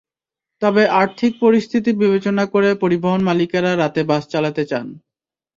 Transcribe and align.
তবে 0.61 0.83
আর্থিক 1.01 1.31
পরিস্থিতি 1.43 1.91
বিবেচনা 2.01 2.43
করে 2.53 2.69
পরিবহন 2.83 3.21
মালিকেরা 3.29 3.71
রাতে 3.73 4.01
বাস 4.09 4.23
চালাতে 4.33 4.63
চান। 4.71 4.87